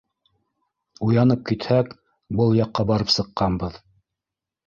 Уянып 1.07 1.43
китһәк— 1.49 1.93
был 2.39 2.55
яҡҡа 2.61 2.85
барып 2.93 3.13
сыҡҡанбыҙ. 3.17 3.77